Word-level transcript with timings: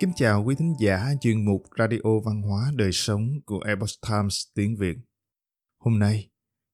Kính 0.00 0.12
chào 0.16 0.44
quý 0.44 0.54
thính 0.54 0.74
giả 0.78 1.08
chuyên 1.20 1.44
mục 1.44 1.62
Radio 1.78 2.20
Văn 2.24 2.42
hóa 2.42 2.72
Đời 2.74 2.90
Sống 2.92 3.40
của 3.46 3.60
Epoch 3.66 3.88
Times 4.08 4.42
tiếng 4.54 4.76
Việt. 4.76 4.96
Hôm 5.78 5.98
nay, 5.98 6.28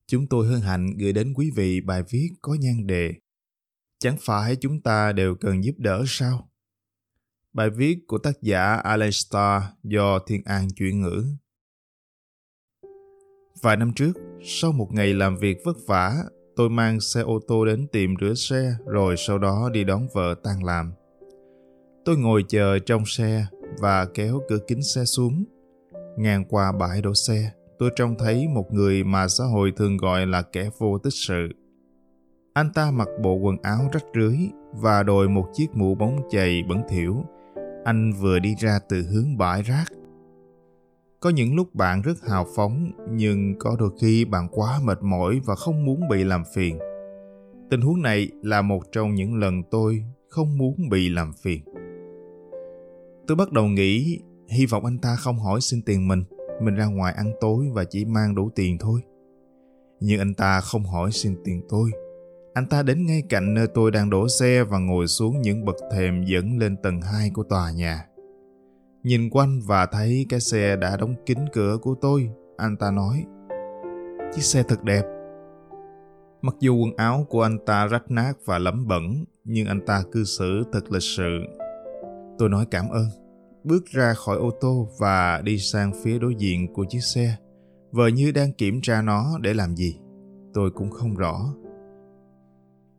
chúng 0.07 0.27
tôi 0.29 0.47
hân 0.47 0.61
hạnh 0.61 0.97
gửi 0.99 1.13
đến 1.13 1.33
quý 1.37 1.51
vị 1.57 1.81
bài 1.81 2.03
viết 2.11 2.29
có 2.43 2.57
nhan 2.61 2.87
đề 2.87 3.15
Chẳng 3.99 4.17
phải 4.21 4.57
chúng 4.57 4.83
ta 4.83 5.13
đều 5.13 5.35
cần 5.35 5.65
giúp 5.65 5.75
đỡ 5.79 6.05
sao? 6.07 6.51
Bài 7.53 7.71
viết 7.71 7.99
của 8.07 8.19
tác 8.19 8.43
giả 8.43 8.75
Alan 8.75 9.13
Starr 9.13 9.65
do 9.83 10.19
Thiên 10.19 10.43
An 10.45 10.69
chuyển 10.77 11.01
ngữ. 11.01 11.25
Vài 13.63 13.77
năm 13.77 13.93
trước, 13.97 14.13
sau 14.45 14.73
một 14.73 14.89
ngày 14.93 15.15
làm 15.15 15.37
việc 15.37 15.57
vất 15.65 15.77
vả, 15.87 16.15
tôi 16.57 16.71
mang 16.71 17.01
xe 17.01 17.21
ô 17.21 17.41
tô 17.49 17.65
đến 17.65 17.87
tiệm 17.93 18.11
rửa 18.21 18.35
xe 18.35 18.77
rồi 18.87 19.15
sau 19.19 19.39
đó 19.39 19.71
đi 19.73 19.85
đón 19.85 20.09
vợ 20.15 20.35
tan 20.45 20.65
làm. 20.65 20.93
Tôi 22.07 22.17
ngồi 22.17 22.45
chờ 22.49 22.79
trong 22.79 23.03
xe 23.07 23.47
và 23.79 24.07
kéo 24.15 24.41
cửa 24.49 24.59
kính 24.67 24.83
xe 24.83 25.05
xuống. 25.05 25.45
Ngang 26.17 26.45
qua 26.45 26.73
bãi 26.73 27.03
đổ 27.03 27.15
xe, 27.15 27.51
tôi 27.79 27.91
trông 27.97 28.15
thấy 28.19 28.49
một 28.49 28.73
người 28.73 29.05
mà 29.05 29.29
xã 29.29 29.45
hội 29.45 29.73
thường 29.77 29.97
gọi 29.97 30.27
là 30.27 30.43
kẻ 30.43 30.71
vô 30.79 30.99
tích 30.99 31.15
sự. 31.15 31.49
Anh 32.53 32.73
ta 32.75 32.91
mặc 32.91 33.09
bộ 33.23 33.35
quần 33.35 33.57
áo 33.63 33.89
rách 33.93 34.05
rưới 34.15 34.37
và 34.73 35.03
đội 35.03 35.29
một 35.29 35.47
chiếc 35.53 35.67
mũ 35.75 35.95
bóng 35.95 36.21
chày 36.31 36.63
bẩn 36.69 36.83
thỉu. 36.89 37.25
Anh 37.85 38.13
vừa 38.21 38.39
đi 38.39 38.55
ra 38.59 38.79
từ 38.89 39.03
hướng 39.03 39.37
bãi 39.37 39.63
rác. 39.63 39.85
Có 41.21 41.31
những 41.31 41.55
lúc 41.55 41.75
bạn 41.75 42.03
rất 42.03 42.27
hào 42.29 42.47
phóng, 42.57 42.91
nhưng 43.11 43.55
có 43.59 43.77
đôi 43.79 43.91
khi 44.01 44.25
bạn 44.25 44.49
quá 44.51 44.81
mệt 44.85 44.99
mỏi 45.03 45.41
và 45.45 45.55
không 45.55 45.85
muốn 45.85 46.01
bị 46.11 46.25
làm 46.25 46.43
phiền. 46.55 46.79
Tình 47.71 47.81
huống 47.81 48.03
này 48.03 48.29
là 48.43 48.63
một 48.63 48.83
trong 48.93 49.15
những 49.15 49.35
lần 49.35 49.63
tôi 49.71 50.05
không 50.29 50.59
muốn 50.59 50.89
bị 50.91 51.09
làm 51.09 51.33
phiền. 51.43 51.65
Tôi 53.27 53.37
bắt 53.37 53.53
đầu 53.53 53.65
nghĩ 53.67 54.21
hy 54.49 54.67
vọng 54.67 54.85
anh 54.85 54.99
ta 54.99 55.17
không 55.17 55.39
hỏi 55.39 55.61
xin 55.61 55.83
tiền 55.83 56.09
mình, 56.09 56.25
mình 56.63 56.75
ra 56.75 56.87
ngoài 56.87 57.15
ăn 57.17 57.33
tối 57.41 57.67
và 57.73 57.85
chỉ 57.85 58.05
mang 58.05 58.35
đủ 58.35 58.51
tiền 58.55 58.79
thôi. 58.79 59.01
Nhưng 60.01 60.19
anh 60.19 60.35
ta 60.35 60.61
không 60.61 60.85
hỏi 60.85 61.13
xin 61.13 61.37
tiền 61.45 61.63
tôi. 61.69 61.91
Anh 62.55 62.67
ta 62.67 62.83
đến 62.83 63.07
ngay 63.07 63.23
cạnh 63.29 63.55
nơi 63.55 63.67
tôi 63.75 63.91
đang 63.91 64.11
đổ 64.11 64.29
xe 64.29 64.65
và 64.65 64.79
ngồi 64.79 65.07
xuống 65.07 65.41
những 65.41 65.65
bậc 65.65 65.77
thềm 65.93 66.25
dẫn 66.25 66.59
lên 66.59 66.77
tầng 66.83 67.01
2 67.01 67.31
của 67.31 67.43
tòa 67.43 67.71
nhà. 67.71 68.07
Nhìn 69.03 69.31
quanh 69.31 69.61
và 69.67 69.87
thấy 69.87 70.27
cái 70.29 70.41
xe 70.41 70.77
đã 70.77 70.97
đóng 70.97 71.15
kín 71.27 71.39
cửa 71.53 71.79
của 71.83 71.95
tôi, 72.01 72.31
anh 72.57 72.77
ta 72.77 72.91
nói 72.91 73.25
Chiếc 74.35 74.43
xe 74.43 74.63
thật 74.63 74.85
đẹp. 74.85 75.03
Mặc 76.43 76.55
dù 76.61 76.77
quần 76.77 76.97
áo 76.97 77.27
của 77.29 77.43
anh 77.43 77.59
ta 77.67 77.87
rách 77.87 78.11
nát 78.11 78.33
và 78.45 78.59
lấm 78.59 78.87
bẩn, 78.89 79.25
nhưng 79.45 79.67
anh 79.67 79.81
ta 79.87 80.03
cư 80.13 80.25
xử 80.25 80.63
thật 80.73 80.93
lịch 80.93 81.03
sự 81.03 81.41
Tôi 82.39 82.49
nói 82.49 82.67
cảm 82.71 82.89
ơn, 82.89 83.07
bước 83.65 83.87
ra 83.87 84.15
khỏi 84.15 84.37
ô 84.37 84.51
tô 84.61 84.89
và 84.99 85.41
đi 85.45 85.59
sang 85.59 85.93
phía 86.03 86.19
đối 86.19 86.35
diện 86.35 86.73
của 86.73 86.85
chiếc 86.89 87.01
xe. 87.01 87.37
Vợ 87.91 88.07
như 88.07 88.33
đang 88.33 88.53
kiểm 88.53 88.81
tra 88.83 89.03
nó 89.03 89.39
để 89.41 89.55
làm 89.55 89.77
gì. 89.77 89.99
Tôi 90.55 90.71
cũng 90.71 90.91
không 90.91 91.17
rõ. 91.17 91.55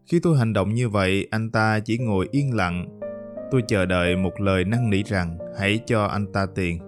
Khi 0.06 0.20
tôi 0.20 0.38
hành 0.38 0.54
động 0.54 0.74
như 0.74 0.90
vậy, 0.90 1.28
anh 1.32 1.52
ta 1.52 1.80
chỉ 1.80 1.98
ngồi 1.98 2.28
yên 2.32 2.56
lặng. 2.56 3.00
Tôi 3.52 3.64
chờ 3.68 3.86
đợi 3.86 4.16
một 4.16 4.42
lời 4.42 4.64
năn 4.64 4.90
nỉ 4.90 5.04
rằng 5.04 5.38
hãy 5.60 5.80
cho 5.86 6.06
anh 6.06 6.32
ta 6.34 6.46
tiền, 6.56 6.80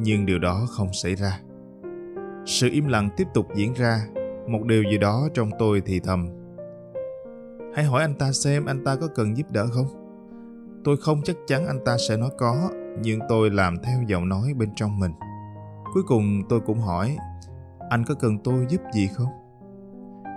nhưng 0.00 0.26
điều 0.26 0.38
đó 0.38 0.66
không 0.70 0.88
xảy 0.92 1.14
ra. 1.14 1.40
Sự 2.46 2.68
im 2.72 2.86
lặng 2.86 3.10
tiếp 3.16 3.26
tục 3.34 3.46
diễn 3.56 3.72
ra, 3.72 4.06
một 4.48 4.64
điều 4.66 4.82
gì 4.90 4.98
đó 4.98 5.28
trong 5.34 5.50
tôi 5.58 5.82
thì 5.86 6.00
thầm. 6.00 6.28
Hãy 7.74 7.84
hỏi 7.84 8.02
anh 8.02 8.14
ta 8.14 8.32
xem 8.32 8.64
anh 8.66 8.84
ta 8.84 8.96
có 8.96 9.08
cần 9.14 9.36
giúp 9.36 9.50
đỡ 9.50 9.66
không? 9.66 10.01
Tôi 10.84 10.96
không 10.96 11.22
chắc 11.24 11.36
chắn 11.46 11.66
anh 11.66 11.78
ta 11.84 11.96
sẽ 12.08 12.16
nói 12.16 12.30
có, 12.38 12.70
nhưng 13.02 13.20
tôi 13.28 13.50
làm 13.50 13.76
theo 13.82 14.02
giọng 14.06 14.28
nói 14.28 14.54
bên 14.54 14.68
trong 14.76 14.98
mình. 14.98 15.12
Cuối 15.94 16.02
cùng 16.06 16.42
tôi 16.48 16.60
cũng 16.60 16.78
hỏi, 16.78 17.16
anh 17.90 18.04
có 18.04 18.14
cần 18.14 18.38
tôi 18.44 18.66
giúp 18.68 18.80
gì 18.94 19.08
không? 19.14 19.28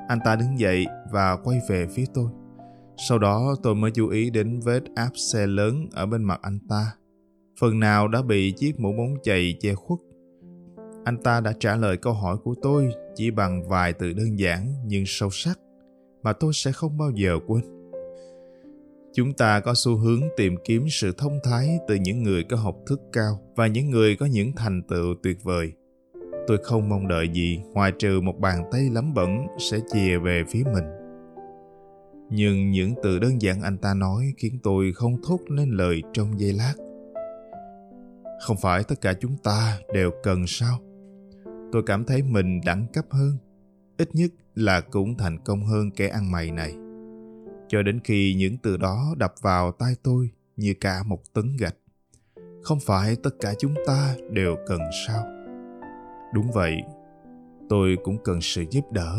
Anh 0.07 0.19
ta 0.25 0.35
đứng 0.35 0.59
dậy 0.59 0.85
và 1.11 1.37
quay 1.43 1.59
về 1.69 1.87
phía 1.95 2.05
tôi. 2.13 2.29
Sau 2.97 3.19
đó 3.19 3.55
tôi 3.63 3.75
mới 3.75 3.91
chú 3.91 4.09
ý 4.09 4.29
đến 4.29 4.59
vết 4.63 4.83
áp 4.95 5.09
xe 5.15 5.47
lớn 5.47 5.87
ở 5.93 6.05
bên 6.05 6.23
mặt 6.23 6.39
anh 6.41 6.59
ta. 6.69 6.95
Phần 7.59 7.79
nào 7.79 8.07
đã 8.07 8.21
bị 8.21 8.51
chiếc 8.51 8.79
mũ 8.79 8.93
bóng 8.97 9.13
chày 9.23 9.55
che 9.59 9.73
khuất. 9.73 9.99
Anh 11.05 11.17
ta 11.17 11.41
đã 11.41 11.53
trả 11.59 11.75
lời 11.75 11.97
câu 11.97 12.13
hỏi 12.13 12.37
của 12.43 12.55
tôi 12.61 12.89
chỉ 13.15 13.31
bằng 13.31 13.69
vài 13.69 13.93
từ 13.93 14.13
đơn 14.13 14.39
giản 14.39 14.73
nhưng 14.85 15.03
sâu 15.07 15.29
sắc 15.31 15.59
mà 16.23 16.33
tôi 16.33 16.51
sẽ 16.53 16.71
không 16.71 16.97
bao 16.97 17.11
giờ 17.15 17.39
quên 17.47 17.74
chúng 19.15 19.33
ta 19.33 19.59
có 19.59 19.73
xu 19.75 19.97
hướng 19.97 20.21
tìm 20.37 20.55
kiếm 20.63 20.85
sự 20.89 21.13
thông 21.17 21.39
thái 21.43 21.79
từ 21.87 21.95
những 21.95 22.23
người 22.23 22.43
có 22.43 22.57
học 22.57 22.75
thức 22.87 23.01
cao 23.13 23.39
và 23.55 23.67
những 23.67 23.89
người 23.89 24.15
có 24.15 24.25
những 24.25 24.51
thành 24.55 24.83
tựu 24.83 25.15
tuyệt 25.23 25.43
vời. 25.43 25.71
Tôi 26.47 26.57
không 26.63 26.89
mong 26.89 27.07
đợi 27.07 27.29
gì, 27.33 27.59
ngoài 27.73 27.91
trừ 27.99 28.21
một 28.21 28.39
bàn 28.39 28.63
tay 28.71 28.89
lắm 28.91 29.13
bẩn 29.13 29.37
sẽ 29.59 29.79
chìa 29.93 30.17
về 30.17 30.43
phía 30.49 30.63
mình. 30.73 30.83
Nhưng 32.29 32.71
những 32.71 32.93
từ 33.03 33.19
đơn 33.19 33.41
giản 33.41 33.61
anh 33.61 33.77
ta 33.77 33.93
nói 33.93 34.33
khiến 34.37 34.59
tôi 34.63 34.91
không 34.95 35.21
thốt 35.27 35.39
nên 35.49 35.69
lời 35.69 36.01
trong 36.13 36.39
giây 36.39 36.53
lát. 36.53 36.73
Không 38.41 38.57
phải 38.61 38.83
tất 38.83 39.01
cả 39.01 39.13
chúng 39.13 39.37
ta 39.37 39.79
đều 39.93 40.11
cần 40.23 40.47
sao? 40.47 40.79
Tôi 41.71 41.83
cảm 41.85 42.05
thấy 42.05 42.21
mình 42.23 42.61
đẳng 42.65 42.87
cấp 42.93 43.05
hơn, 43.09 43.37
ít 43.97 44.15
nhất 44.15 44.31
là 44.55 44.81
cũng 44.81 45.17
thành 45.17 45.37
công 45.45 45.65
hơn 45.65 45.91
kẻ 45.91 46.07
ăn 46.07 46.31
mày 46.31 46.51
này 46.51 46.84
cho 47.67 47.81
đến 47.81 47.99
khi 48.03 48.35
những 48.37 48.57
từ 48.57 48.77
đó 48.77 49.15
đập 49.17 49.33
vào 49.41 49.71
tai 49.71 49.95
tôi 50.03 50.29
như 50.55 50.73
cả 50.81 51.03
một 51.05 51.19
tấn 51.33 51.57
gạch. 51.59 51.75
Không 52.63 52.79
phải 52.85 53.15
tất 53.23 53.29
cả 53.39 53.53
chúng 53.59 53.73
ta 53.87 54.15
đều 54.31 54.55
cần 54.67 54.79
sao? 55.07 55.23
Đúng 56.33 56.51
vậy, 56.53 56.75
tôi 57.69 57.97
cũng 58.03 58.17
cần 58.23 58.41
sự 58.41 58.63
giúp 58.71 58.91
đỡ. 58.91 59.15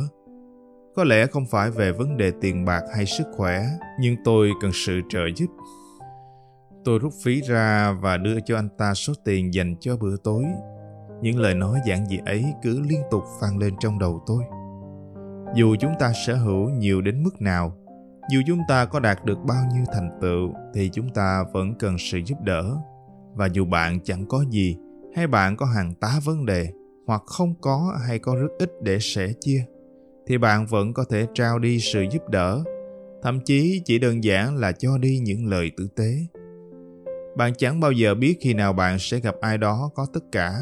Có 0.97 1.05
lẽ 1.05 1.27
không 1.27 1.47
phải 1.47 1.71
về 1.71 1.93
vấn 1.93 2.17
đề 2.17 2.33
tiền 2.41 2.65
bạc 2.65 2.83
hay 2.95 3.07
sức 3.07 3.27
khỏe, 3.37 3.67
nhưng 4.01 4.17
tôi 4.25 4.51
cần 4.61 4.71
sự 4.75 5.01
trợ 5.09 5.21
giúp. 5.37 5.47
Tôi 6.85 6.99
rút 6.99 7.13
phí 7.25 7.41
ra 7.41 7.93
và 8.01 8.17
đưa 8.17 8.41
cho 8.41 8.57
anh 8.57 8.69
ta 8.79 8.95
số 8.95 9.13
tiền 9.25 9.55
dành 9.55 9.77
cho 9.81 9.97
bữa 9.97 10.17
tối. 10.17 10.45
Những 11.23 11.39
lời 11.39 11.55
nói 11.55 11.81
giản 11.87 12.07
dị 12.07 12.19
ấy 12.27 12.45
cứ 12.63 12.81
liên 12.81 13.03
tục 13.11 13.23
vang 13.43 13.59
lên 13.59 13.75
trong 13.81 13.99
đầu 13.99 14.23
tôi. 14.27 14.43
Dù 15.55 15.77
chúng 15.81 15.93
ta 15.99 16.13
sở 16.27 16.35
hữu 16.35 16.71
nhiều 16.71 17.01
đến 17.01 17.23
mức 17.23 17.41
nào, 17.41 17.77
dù 18.33 18.41
chúng 18.47 18.61
ta 18.69 18.85
có 18.85 19.01
đạt 19.01 19.25
được 19.25 19.39
bao 19.47 19.65
nhiêu 19.75 19.85
thành 19.93 20.19
tựu, 20.21 20.55
thì 20.75 20.91
chúng 20.93 21.09
ta 21.09 21.45
vẫn 21.53 21.75
cần 21.79 21.97
sự 21.99 22.19
giúp 22.27 22.41
đỡ. 22.41 22.77
Và 23.35 23.47
dù 23.47 23.65
bạn 23.65 24.01
chẳng 24.05 24.27
có 24.29 24.45
gì, 24.51 24.77
hay 25.15 25.27
bạn 25.27 25.57
có 25.57 25.67
hàng 25.67 25.95
tá 25.95 26.21
vấn 26.25 26.47
đề, 26.47 26.69
hoặc 27.07 27.23
không 27.27 27.55
có 27.61 27.99
hay 28.07 28.19
có 28.19 28.35
rất 28.35 28.49
ít 28.59 28.71
để 28.83 28.99
sẻ 29.01 29.29
chia, 29.41 29.65
thì 30.27 30.39
bạn 30.39 30.67
vẫn 30.67 30.95
có 30.95 31.05
thể 31.11 31.27
trao 31.35 31.59
đi 31.59 31.79
sự 31.81 32.05
giúp 32.11 32.29
đỡ. 32.29 32.63
Thậm 33.23 33.41
chí 33.41 33.83
chỉ 33.85 33.99
đơn 33.99 34.25
giản 34.25 34.57
là 34.57 34.73
cho 34.73 34.99
đi 34.99 35.19
những 35.19 35.47
lời 35.47 35.71
tử 35.77 35.89
tế. 35.97 36.17
Bạn 37.37 37.53
chẳng 37.59 37.81
bao 37.81 37.93
giờ 37.93 38.15
biết 38.15 38.39
khi 38.41 38.55
nào 38.55 38.73
bạn 38.73 38.99
sẽ 38.99 39.21
gặp 39.21 39.35
ai 39.41 39.59
đó 39.59 39.91
có 39.95 40.07
tất 40.13 40.25
cả. 40.33 40.53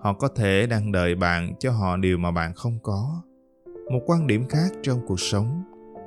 Họ 0.00 0.12
có 0.12 0.28
thể 0.28 0.66
đang 0.66 0.92
đợi 0.92 1.14
bạn 1.14 1.54
cho 1.58 1.70
họ 1.70 1.96
điều 1.96 2.18
mà 2.18 2.30
bạn 2.30 2.54
không 2.54 2.78
có. 2.82 3.22
Một 3.92 4.00
quan 4.06 4.26
điểm 4.26 4.48
khác 4.48 4.68
trong 4.82 5.00
cuộc 5.06 5.20
sống 5.20 5.62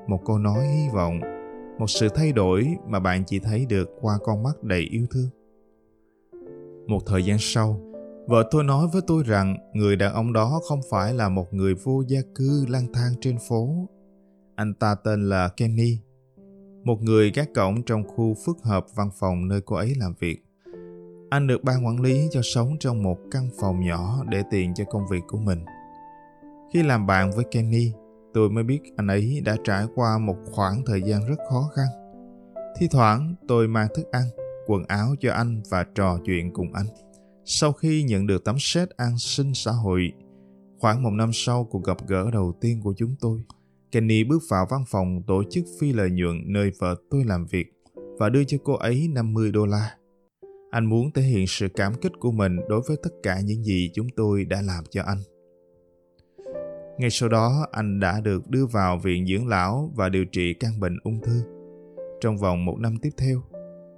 một 0.07 0.21
câu 0.25 0.37
nói 0.37 0.67
hy 0.67 0.89
vọng, 0.93 1.19
một 1.79 1.87
sự 1.87 2.09
thay 2.09 2.31
đổi 2.31 2.75
mà 2.87 2.99
bạn 2.99 3.23
chỉ 3.27 3.39
thấy 3.39 3.65
được 3.65 3.89
qua 4.01 4.17
con 4.23 4.43
mắt 4.43 4.63
đầy 4.63 4.81
yêu 4.81 5.05
thương. 5.11 5.29
Một 6.87 6.99
thời 7.05 7.25
gian 7.25 7.37
sau, 7.39 7.79
vợ 8.27 8.47
tôi 8.51 8.63
nói 8.63 8.87
với 8.93 9.01
tôi 9.07 9.23
rằng 9.23 9.57
người 9.73 9.95
đàn 9.95 10.13
ông 10.13 10.33
đó 10.33 10.59
không 10.67 10.79
phải 10.89 11.13
là 11.13 11.29
một 11.29 11.53
người 11.53 11.73
vô 11.73 12.03
gia 12.07 12.19
cư 12.35 12.65
lang 12.69 12.87
thang 12.93 13.11
trên 13.21 13.37
phố. 13.49 13.87
Anh 14.55 14.73
ta 14.73 14.95
tên 15.03 15.29
là 15.29 15.49
kenny, 15.57 15.97
một 16.83 17.01
người 17.01 17.31
gác 17.31 17.53
cổng 17.55 17.83
trong 17.83 18.03
khu 18.07 18.35
phức 18.45 18.57
hợp 18.63 18.85
văn 18.95 19.09
phòng 19.19 19.47
nơi 19.47 19.61
cô 19.61 19.75
ấy 19.75 19.93
làm 19.99 20.13
việc. 20.19 20.45
Anh 21.29 21.47
được 21.47 21.63
ban 21.63 21.85
quản 21.85 22.01
lý 22.01 22.27
cho 22.31 22.41
sống 22.43 22.75
trong 22.79 23.03
một 23.03 23.17
căn 23.31 23.49
phòng 23.59 23.79
nhỏ 23.85 24.23
để 24.29 24.43
tiền 24.51 24.73
cho 24.73 24.83
công 24.85 25.07
việc 25.11 25.23
của 25.27 25.37
mình. 25.37 25.65
Khi 26.73 26.83
làm 26.83 27.07
bạn 27.07 27.31
với 27.35 27.45
kenny 27.51 27.91
tôi 28.35 28.49
mới 28.49 28.63
biết 28.63 28.81
anh 28.95 29.07
ấy 29.07 29.41
đã 29.45 29.57
trải 29.63 29.85
qua 29.95 30.17
một 30.17 30.35
khoảng 30.45 30.85
thời 30.85 31.01
gian 31.01 31.25
rất 31.25 31.35
khó 31.49 31.69
khăn. 31.75 31.87
Thi 32.79 32.87
thoảng 32.91 33.35
tôi 33.47 33.67
mang 33.67 33.87
thức 33.95 34.11
ăn, 34.11 34.23
quần 34.67 34.83
áo 34.87 35.15
cho 35.19 35.33
anh 35.33 35.61
và 35.69 35.85
trò 35.95 36.19
chuyện 36.25 36.53
cùng 36.53 36.73
anh. 36.73 36.85
Sau 37.45 37.71
khi 37.71 38.03
nhận 38.03 38.27
được 38.27 38.43
tấm 38.43 38.55
xét 38.59 38.89
an 38.89 39.17
sinh 39.17 39.53
xã 39.53 39.71
hội, 39.71 40.11
khoảng 40.79 41.03
một 41.03 41.09
năm 41.09 41.29
sau 41.33 41.63
cuộc 41.63 41.83
gặp 41.83 41.97
gỡ 42.07 42.31
đầu 42.31 42.53
tiên 42.61 42.81
của 42.83 42.93
chúng 42.97 43.15
tôi, 43.19 43.43
Kenny 43.91 44.23
bước 44.23 44.43
vào 44.49 44.67
văn 44.69 44.83
phòng 44.87 45.21
tổ 45.27 45.43
chức 45.51 45.65
phi 45.79 45.93
lợi 45.93 46.09
nhuận 46.09 46.35
nơi 46.45 46.71
vợ 46.79 46.95
tôi 47.09 47.23
làm 47.23 47.45
việc 47.45 47.65
và 48.19 48.29
đưa 48.29 48.43
cho 48.43 48.57
cô 48.63 48.73
ấy 48.73 49.07
50 49.13 49.51
đô 49.51 49.65
la. 49.65 49.95
Anh 50.71 50.85
muốn 50.85 51.11
thể 51.11 51.21
hiện 51.21 51.47
sự 51.47 51.67
cảm 51.75 51.93
kích 52.01 52.13
của 52.19 52.31
mình 52.31 52.55
đối 52.69 52.81
với 52.87 52.97
tất 53.03 53.11
cả 53.23 53.39
những 53.41 53.63
gì 53.63 53.91
chúng 53.93 54.07
tôi 54.15 54.45
đã 54.45 54.61
làm 54.61 54.83
cho 54.91 55.03
anh. 55.03 55.17
Ngay 56.97 57.09
sau 57.09 57.29
đó, 57.29 57.67
anh 57.71 57.99
đã 57.99 58.21
được 58.21 58.49
đưa 58.49 58.65
vào 58.65 58.97
viện 58.97 59.25
dưỡng 59.27 59.47
lão 59.47 59.91
và 59.95 60.09
điều 60.09 60.25
trị 60.25 60.53
căn 60.53 60.79
bệnh 60.79 60.97
ung 61.03 61.21
thư. 61.21 61.41
Trong 62.21 62.37
vòng 62.37 62.65
một 62.65 62.79
năm 62.79 62.97
tiếp 63.01 63.09
theo, 63.17 63.41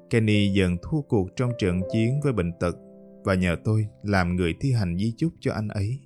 Kenny 0.09 0.47
dần 0.53 0.77
thua 0.81 1.01
cuộc 1.01 1.29
trong 1.35 1.51
trận 1.57 1.81
chiến 1.93 2.19
với 2.23 2.33
bệnh 2.33 2.51
tật 2.59 2.75
và 3.23 3.33
nhờ 3.33 3.55
tôi 3.63 3.87
làm 4.03 4.35
người 4.35 4.55
thi 4.59 4.71
hành 4.71 4.97
di 4.97 5.13
chúc 5.17 5.33
cho 5.39 5.53
anh 5.53 5.67
ấy. 5.67 5.99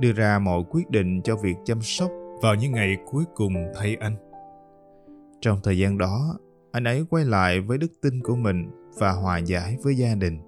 Đưa 0.00 0.12
ra 0.12 0.38
mọi 0.38 0.62
quyết 0.70 0.90
định 0.90 1.22
cho 1.22 1.36
việc 1.36 1.56
chăm 1.64 1.82
sóc 1.82 2.10
vào 2.42 2.54
những 2.54 2.72
ngày 2.72 2.96
cuối 3.10 3.24
cùng 3.34 3.54
thay 3.74 3.96
anh. 4.00 4.16
Trong 5.40 5.58
thời 5.62 5.78
gian 5.78 5.98
đó, 5.98 6.38
anh 6.72 6.84
ấy 6.84 7.04
quay 7.10 7.24
lại 7.24 7.60
với 7.60 7.78
đức 7.78 7.92
tin 8.02 8.22
của 8.22 8.36
mình 8.36 8.70
và 8.98 9.10
hòa 9.12 9.38
giải 9.38 9.76
với 9.82 9.94
gia 9.94 10.14
đình. 10.14 10.38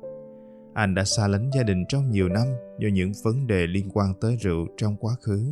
Anh 0.76 0.94
đã 0.94 1.04
xa 1.04 1.28
lánh 1.28 1.50
gia 1.54 1.62
đình 1.62 1.84
trong 1.88 2.10
nhiều 2.10 2.28
năm 2.28 2.46
do 2.78 2.88
những 2.92 3.12
vấn 3.24 3.46
đề 3.46 3.66
liên 3.66 3.88
quan 3.92 4.14
tới 4.20 4.36
rượu 4.40 4.66
trong 4.76 4.96
quá 4.96 5.14
khứ. 5.22 5.44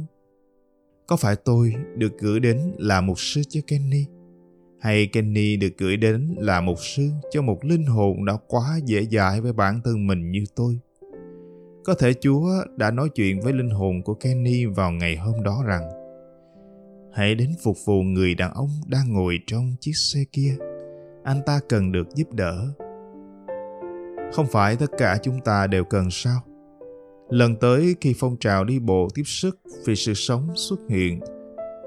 Có 1.07 1.17
phải 1.17 1.37
tôi 1.37 1.75
được 1.97 2.19
gửi 2.19 2.41
đến 2.41 2.59
là 2.79 3.01
mục 3.01 3.21
sư 3.21 3.43
cho 3.49 3.61
Kenny? 3.67 4.05
Hay 4.81 5.07
Kenny 5.07 5.57
được 5.57 5.79
gửi 5.79 5.97
đến 5.97 6.35
là 6.39 6.61
mục 6.61 6.79
sư 6.81 7.09
cho 7.31 7.43
một 7.43 7.65
linh 7.65 7.87
hồn 7.87 8.25
đã 8.25 8.33
quá 8.47 8.79
dễ 8.85 9.05
dãi 9.05 9.41
với 9.41 9.53
bản 9.53 9.81
thân 9.85 10.07
mình 10.07 10.31
như 10.31 10.45
tôi? 10.57 10.79
Có 11.85 11.95
thể 11.95 12.13
Chúa 12.21 12.49
đã 12.77 12.91
nói 12.91 13.09
chuyện 13.15 13.41
với 13.41 13.53
linh 13.53 13.71
hồn 13.71 14.03
của 14.03 14.15
Kenny 14.15 14.65
vào 14.65 14.91
ngày 14.91 15.17
hôm 15.17 15.43
đó 15.43 15.63
rằng, 15.67 15.83
Hãy 17.13 17.35
đến 17.35 17.51
phục 17.63 17.77
vụ 17.85 18.03
người 18.03 18.35
đàn 18.35 18.55
ông 18.55 18.71
đang 18.89 19.13
ngồi 19.13 19.39
trong 19.47 19.77
chiếc 19.81 19.97
xe 20.13 20.21
kia. 20.33 20.57
Anh 21.25 21.41
ta 21.47 21.61
cần 21.69 21.93
được 21.93 22.15
giúp 22.15 22.33
đỡ. 22.33 22.75
Không 24.33 24.47
phải 24.47 24.77
tất 24.77 24.91
cả 24.99 25.19
chúng 25.23 25.41
ta 25.41 25.67
đều 25.67 25.85
cần 25.85 26.11
sao? 26.11 26.41
Lần 27.29 27.57
tới 27.57 27.95
khi 28.01 28.15
phong 28.19 28.37
trào 28.37 28.65
đi 28.65 28.79
bộ 28.79 29.09
tiếp 29.15 29.23
sức 29.27 29.59
vì 29.87 29.97
sự 29.97 30.15
sống 30.15 30.49
xuất 30.57 30.81
hiện, 30.89 31.21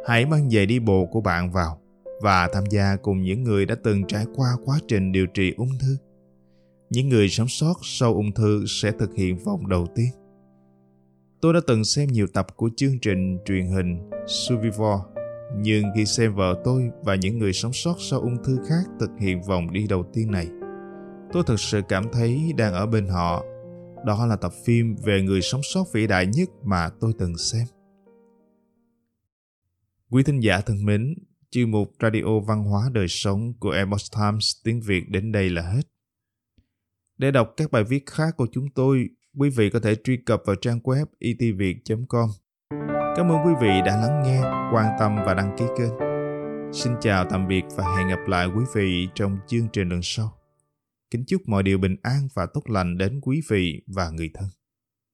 hãy 0.07 0.25
mang 0.25 0.49
giày 0.49 0.65
đi 0.65 0.79
bộ 0.79 1.05
của 1.05 1.21
bạn 1.21 1.51
vào 1.51 1.81
và 2.21 2.49
tham 2.53 2.63
gia 2.69 2.95
cùng 2.95 3.21
những 3.21 3.43
người 3.43 3.65
đã 3.65 3.75
từng 3.83 4.07
trải 4.07 4.25
qua 4.35 4.49
quá 4.65 4.79
trình 4.87 5.11
điều 5.11 5.25
trị 5.27 5.53
ung 5.57 5.77
thư. 5.79 5.97
Những 6.89 7.09
người 7.09 7.29
sống 7.29 7.47
sót 7.47 7.73
sau 7.83 8.13
ung 8.13 8.31
thư 8.31 8.65
sẽ 8.67 8.91
thực 8.91 9.15
hiện 9.15 9.37
vòng 9.37 9.69
đầu 9.69 9.87
tiên. 9.95 10.09
Tôi 11.41 11.53
đã 11.53 11.59
từng 11.67 11.83
xem 11.83 12.07
nhiều 12.07 12.27
tập 12.33 12.47
của 12.55 12.69
chương 12.75 12.99
trình 13.01 13.37
truyền 13.45 13.67
hình 13.67 14.09
Survivor, 14.27 14.99
nhưng 15.57 15.83
khi 15.95 16.05
xem 16.05 16.35
vợ 16.35 16.61
tôi 16.63 16.89
và 17.03 17.15
những 17.15 17.39
người 17.39 17.53
sống 17.53 17.73
sót 17.73 17.95
sau 17.99 18.19
ung 18.19 18.43
thư 18.43 18.57
khác 18.69 18.83
thực 18.99 19.09
hiện 19.19 19.41
vòng 19.41 19.73
đi 19.73 19.87
đầu 19.87 20.03
tiên 20.13 20.31
này, 20.31 20.47
tôi 21.33 21.43
thực 21.47 21.59
sự 21.59 21.81
cảm 21.89 22.03
thấy 22.13 22.53
đang 22.57 22.73
ở 22.73 22.85
bên 22.85 23.07
họ. 23.07 23.43
Đó 24.05 24.25
là 24.25 24.35
tập 24.35 24.51
phim 24.65 24.95
về 25.05 25.21
người 25.21 25.41
sống 25.41 25.61
sót 25.63 25.83
vĩ 25.93 26.07
đại 26.07 26.25
nhất 26.25 26.49
mà 26.63 26.89
tôi 26.99 27.13
từng 27.19 27.37
xem. 27.37 27.67
Quý 30.09 30.23
thính 30.23 30.39
giả 30.39 30.61
thân 30.61 30.85
mến, 30.85 31.13
Chuyên 31.51 31.71
mục 31.71 31.91
Radio 32.01 32.39
Văn 32.47 32.63
hóa 32.63 32.89
Đời 32.93 33.07
Sống 33.09 33.53
của 33.59 33.71
Epoch 33.71 34.11
Times 34.15 34.55
tiếng 34.63 34.81
Việt 34.81 35.09
đến 35.09 35.31
đây 35.31 35.49
là 35.49 35.61
hết. 35.61 35.81
Để 37.17 37.31
đọc 37.31 37.53
các 37.57 37.71
bài 37.71 37.83
viết 37.83 38.05
khác 38.05 38.37
của 38.37 38.47
chúng 38.51 38.65
tôi, 38.75 39.09
quý 39.37 39.49
vị 39.49 39.69
có 39.69 39.79
thể 39.79 39.95
truy 39.95 40.17
cập 40.25 40.41
vào 40.45 40.55
trang 40.55 40.79
web 40.79 41.05
e 41.19 41.33
itviet.com. 41.39 42.29
Cảm 43.15 43.31
ơn 43.31 43.37
quý 43.45 43.51
vị 43.61 43.69
đã 43.85 43.97
lắng 44.01 44.23
nghe, 44.23 44.41
quan 44.73 44.95
tâm 44.99 45.15
và 45.25 45.33
đăng 45.33 45.55
ký 45.57 45.65
kênh. 45.77 45.93
Xin 46.73 46.93
chào 47.01 47.25
tạm 47.29 47.47
biệt 47.47 47.63
và 47.75 47.97
hẹn 47.97 48.07
gặp 48.07 48.27
lại 48.27 48.47
quý 48.47 48.63
vị 48.75 49.07
trong 49.15 49.37
chương 49.47 49.67
trình 49.73 49.89
lần 49.89 49.99
sau. 50.03 50.46
Kính 51.11 51.23
chúc 51.27 51.41
mọi 51.47 51.63
điều 51.63 51.77
bình 51.77 51.95
an 52.03 52.27
và 52.33 52.47
tốt 52.53 52.61
lành 52.69 52.97
đến 52.97 53.19
quý 53.21 53.41
vị 53.49 53.81
và 53.87 54.09
người 54.09 54.31
thân. 54.33 54.49